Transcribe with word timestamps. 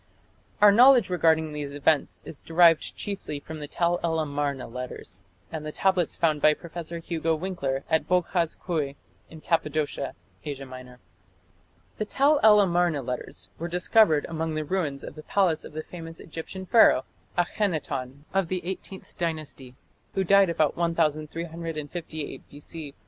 Our 0.63 0.71
knowledge 0.71 1.11
regarding 1.11 1.51
these 1.53 1.73
events 1.73 2.23
is 2.25 2.41
derived 2.41 2.95
chiefly 2.95 3.39
from 3.39 3.59
the 3.59 3.67
Tell 3.67 3.99
el 4.03 4.17
Amarna 4.17 4.67
letters, 4.67 5.21
and 5.51 5.63
the 5.63 5.71
tablets 5.71 6.15
found 6.15 6.41
by 6.41 6.55
Professor 6.55 6.97
Hugo 6.97 7.37
Winckler 7.37 7.83
at 7.87 8.07
Boghaz 8.07 8.57
Köi 8.57 8.95
in 9.29 9.41
Cappadocia, 9.41 10.15
Asia 10.43 10.65
Minor. 10.65 10.99
The 11.99 12.05
Tell 12.05 12.39
el 12.41 12.59
Amarna 12.61 13.03
letters 13.03 13.49
were 13.59 13.67
discovered 13.67 14.25
among 14.27 14.55
the 14.55 14.65
ruins 14.65 15.03
of 15.03 15.13
the 15.13 15.21
palace 15.21 15.63
of 15.63 15.73
the 15.73 15.83
famous 15.83 16.19
Egyptian 16.19 16.65
Pharaoh, 16.65 17.05
Akhenaton, 17.37 18.23
of 18.33 18.47
the 18.47 18.65
Eighteenth 18.65 19.15
Dynasty, 19.19 19.75
who 20.15 20.23
died 20.23 20.49
about 20.49 20.75
1358 20.75 22.49
B.C. 22.49 22.95